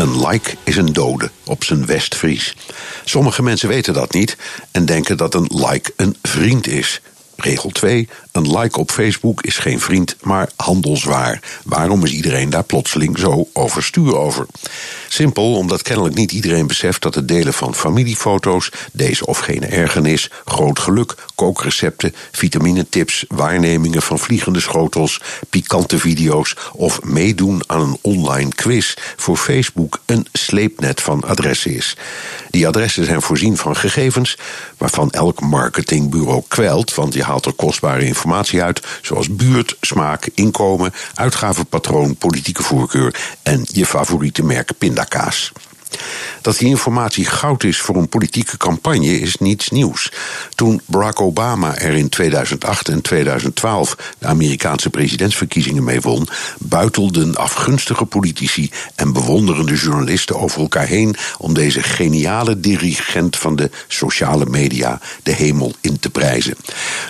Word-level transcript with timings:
Een 0.00 0.26
like 0.26 0.56
is 0.64 0.76
een 0.76 0.92
dode, 0.92 1.30
op 1.44 1.64
zijn 1.64 1.86
Westfries. 1.86 2.56
Sommige 3.04 3.42
mensen 3.42 3.68
weten 3.68 3.94
dat 3.94 4.12
niet 4.12 4.36
en 4.70 4.84
denken 4.84 5.16
dat 5.16 5.34
een 5.34 5.50
like 5.54 5.92
een 5.96 6.16
vriend 6.22 6.66
is. 6.66 7.00
Regel 7.40 7.70
2. 7.70 8.08
Een 8.32 8.58
like 8.58 8.78
op 8.78 8.90
Facebook 8.90 9.42
is 9.42 9.58
geen 9.58 9.80
vriend, 9.80 10.16
maar 10.20 10.50
handelswaar. 10.56 11.42
Waarom 11.64 12.04
is 12.04 12.12
iedereen 12.12 12.50
daar 12.50 12.64
plotseling 12.64 13.18
zo 13.18 13.48
overstuur 13.52 14.16
over? 14.16 14.46
Simpel, 15.08 15.54
omdat 15.54 15.82
kennelijk 15.82 16.14
niet 16.14 16.32
iedereen 16.32 16.66
beseft 16.66 17.02
dat 17.02 17.14
het 17.14 17.28
delen 17.28 17.54
van 17.54 17.74
familiefoto's, 17.74 18.70
deze 18.92 19.26
of 19.26 19.38
geen 19.38 19.70
ergernis, 19.70 20.30
groot 20.44 20.78
geluk, 20.78 21.14
kookrecepten, 21.34 22.14
vitaminetips, 22.32 23.24
waarnemingen 23.28 24.02
van 24.02 24.18
vliegende 24.18 24.60
schotels, 24.60 25.20
pikante 25.50 25.98
video's 25.98 26.56
of 26.72 27.02
meedoen 27.02 27.62
aan 27.66 27.80
een 27.80 27.98
online 28.00 28.54
quiz 28.54 28.94
voor 29.16 29.36
Facebook 29.36 30.00
een 30.06 30.26
sleepnet 30.32 31.00
van 31.00 31.24
adressen 31.24 31.74
is. 31.74 31.96
Die 32.50 32.66
adressen 32.66 33.04
zijn 33.04 33.22
voorzien 33.22 33.56
van 33.56 33.76
gegevens 33.76 34.38
waarvan 34.78 35.10
elk 35.10 35.40
marketingbureau 35.40 36.42
kwelt, 36.48 36.94
want 36.94 37.14
je 37.14 37.22
haalt 37.30 37.46
er 37.46 37.52
kostbare 37.52 38.04
informatie 38.04 38.62
uit, 38.62 38.86
zoals 39.02 39.34
buurt, 39.34 39.76
smaak, 39.80 40.28
inkomen, 40.34 40.92
uitgavenpatroon, 41.14 42.16
politieke 42.16 42.62
voorkeur 42.62 43.14
en 43.42 43.66
je 43.72 43.86
favoriete 43.86 44.42
merk 44.42 44.70
pindakaas. 44.78 45.52
Dat 46.40 46.58
die 46.58 46.68
informatie 46.68 47.24
goud 47.24 47.64
is 47.64 47.80
voor 47.80 47.96
een 47.96 48.08
politieke 48.08 48.56
campagne 48.56 49.20
is 49.20 49.36
niets 49.36 49.68
nieuws. 49.70 50.12
Toen 50.54 50.80
Barack 50.86 51.20
Obama 51.20 51.76
er 51.76 51.94
in 51.94 52.08
2008 52.08 52.88
en 52.88 53.02
2012 53.02 53.96
de 54.18 54.26
Amerikaanse 54.26 54.90
presidentsverkiezingen 54.90 55.84
mee 55.84 56.00
won, 56.00 56.28
buitelden 56.58 57.36
afgunstige 57.36 58.04
politici 58.04 58.70
en 58.94 59.12
bewonderende 59.12 59.74
journalisten 59.74 60.40
over 60.40 60.60
elkaar 60.60 60.86
heen 60.86 61.16
om 61.38 61.54
deze 61.54 61.82
geniale 61.82 62.60
dirigent 62.60 63.36
van 63.36 63.56
de 63.56 63.70
sociale 63.88 64.46
media 64.46 65.00
de 65.22 65.32
hemel 65.32 65.72
in 65.80 65.98
te 65.98 66.10
prijzen. 66.10 66.56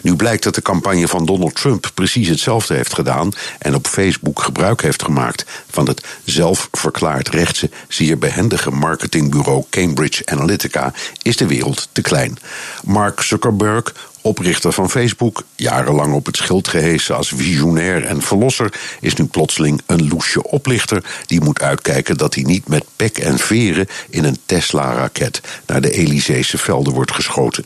Nu 0.03 0.17
blijkt 0.17 0.43
dat 0.43 0.55
de 0.55 0.63
campagne 0.63 1.09
van 1.09 1.27
Donald 1.27 1.55
Trump 1.55 1.91
precies 1.95 2.29
hetzelfde 2.29 2.75
heeft 2.75 2.95
gedaan 2.95 3.31
en 3.59 3.75
op 3.75 3.87
Facebook 3.87 4.43
gebruik 4.43 4.83
heeft 4.83 5.03
gemaakt 5.03 5.45
van 5.71 5.87
het 5.87 6.05
zelfverklaard 6.25 7.29
rechtse, 7.29 7.71
zeer 7.89 8.19
behendige 8.19 8.70
marketingbureau 8.71 9.65
Cambridge 9.71 10.27
Analytica, 10.27 10.93
is 11.23 11.37
de 11.37 11.47
wereld 11.47 11.89
te 11.93 12.01
klein. 12.01 12.39
Mark 12.85 13.23
Zuckerberg, 13.23 13.95
oprichter 14.21 14.73
van 14.73 14.91
Facebook, 14.91 15.43
jarenlang 15.57 16.15
op 16.15 16.27
het 16.27 16.37
schild 16.37 16.69
gehesen 16.69 17.17
als 17.17 17.29
visionair 17.29 18.05
en 18.05 18.23
verlosser, 18.23 18.73
is 19.01 19.15
nu 19.15 19.25
plotseling 19.25 19.81
een 19.87 20.09
loesje 20.09 20.43
oplichter 20.43 21.05
die 21.27 21.41
moet 21.41 21.61
uitkijken 21.61 22.17
dat 22.17 22.35
hij 22.35 22.45
niet 22.45 22.69
met 22.69 22.85
pek 22.97 23.19
en 23.19 23.39
veren 23.39 23.87
in 24.11 24.25
een 24.25 24.39
Tesla-raket 24.47 25.41
naar 25.67 25.81
de 25.81 25.91
Elyseese 25.91 26.59
velden 26.59 26.93
wordt 26.93 27.13
geschoten. 27.13 27.65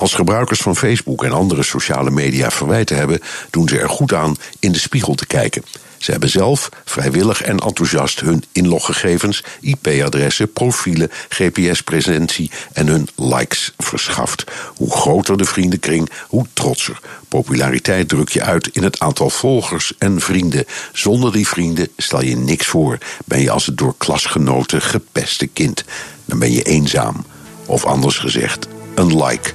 Als 0.00 0.14
gebruikers 0.14 0.60
van 0.60 0.76
Facebook 0.76 1.24
en 1.24 1.32
andere 1.32 1.62
sociale 1.62 2.10
media 2.10 2.50
verwijten 2.50 2.96
hebben, 2.96 3.20
doen 3.50 3.68
ze 3.68 3.78
er 3.78 3.88
goed 3.88 4.12
aan 4.12 4.36
in 4.58 4.72
de 4.72 4.78
spiegel 4.78 5.14
te 5.14 5.26
kijken. 5.26 5.62
Ze 6.00 6.10
hebben 6.10 6.30
zelf 6.30 6.68
vrijwillig 6.84 7.42
en 7.42 7.58
enthousiast 7.58 8.20
hun 8.20 8.44
inloggegevens, 8.52 9.44
IP-adressen, 9.60 10.52
profielen, 10.52 11.10
GPS-presentie 11.28 12.50
en 12.72 12.86
hun 12.86 13.08
likes 13.16 13.72
verschaft. 13.78 14.44
Hoe 14.76 14.90
groter 14.90 15.36
de 15.36 15.44
vriendenkring, 15.44 16.10
hoe 16.28 16.46
trotser. 16.52 17.00
Populariteit 17.28 18.08
druk 18.08 18.28
je 18.28 18.42
uit 18.42 18.68
in 18.68 18.82
het 18.82 19.00
aantal 19.00 19.30
volgers 19.30 19.92
en 19.98 20.20
vrienden. 20.20 20.64
Zonder 20.92 21.32
die 21.32 21.48
vrienden 21.48 21.88
stel 21.96 22.22
je 22.22 22.36
niks 22.36 22.66
voor. 22.66 22.98
Ben 23.24 23.40
je 23.40 23.50
als 23.50 23.66
het 23.66 23.78
door 23.78 23.94
klasgenoten 23.98 24.82
gepeste 24.82 25.46
kind. 25.46 25.84
Dan 26.24 26.38
ben 26.38 26.52
je 26.52 26.62
eenzaam. 26.62 27.24
Of 27.66 27.84
anders 27.84 28.18
gezegd, 28.18 28.66
een 28.94 29.24
like 29.24 29.50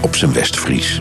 op 0.00 0.16
zijn 0.16 0.32
Westfries. 0.32 1.00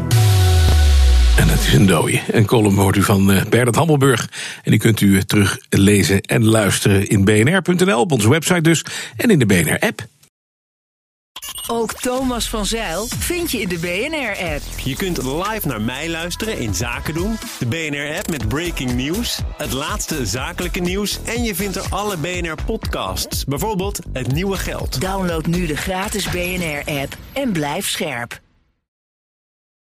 En 1.37 1.47
het 1.49 1.59
is 1.59 1.73
een 1.73 1.85
dooie. 1.85 2.21
Een 2.31 2.45
column 2.45 2.77
hoort 2.77 2.95
u 2.95 3.03
van 3.03 3.31
uh, 3.31 3.41
Bernard 3.49 3.75
Hammelburg. 3.75 4.29
En 4.63 4.71
die 4.71 4.79
kunt 4.79 5.01
u 5.01 5.23
terug 5.23 5.57
lezen 5.69 6.21
en 6.21 6.45
luisteren 6.45 7.07
in 7.07 7.25
bnr.nl, 7.25 7.99
op 7.99 8.11
onze 8.11 8.29
website 8.29 8.61
dus, 8.61 8.85
en 9.17 9.29
in 9.29 9.39
de 9.39 9.45
BNR-app. 9.45 10.05
Ook 11.67 11.93
Thomas 11.93 12.49
van 12.49 12.65
Zeil 12.65 13.07
vind 13.07 13.51
je 13.51 13.61
in 13.61 13.69
de 13.69 13.79
BNR-app. 13.79 14.61
Je 14.83 14.95
kunt 14.95 15.23
live 15.23 15.67
naar 15.67 15.81
mij 15.81 16.09
luisteren 16.09 16.59
in 16.59 16.75
Zaken 16.75 17.13
doen. 17.13 17.37
De 17.59 17.65
BNR-app 17.65 18.29
met 18.29 18.47
breaking 18.47 18.93
news, 18.93 19.39
het 19.57 19.71
laatste 19.71 20.25
zakelijke 20.25 20.79
nieuws... 20.79 21.19
en 21.23 21.43
je 21.43 21.55
vindt 21.55 21.75
er 21.75 21.85
alle 21.89 22.17
BNR-podcasts, 22.17 23.45
bijvoorbeeld 23.45 23.99
Het 24.13 24.31
Nieuwe 24.31 24.57
Geld. 24.57 25.01
Download 25.01 25.45
nu 25.45 25.65
de 25.65 25.77
gratis 25.77 26.29
BNR-app 26.29 27.17
en 27.33 27.51
blijf 27.51 27.87
scherp. 27.87 28.41